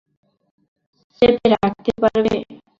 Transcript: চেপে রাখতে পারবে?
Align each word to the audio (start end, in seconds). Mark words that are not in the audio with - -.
চেপে 1.15 1.47
রাখতে 1.53 1.91
পারবে? 2.01 2.35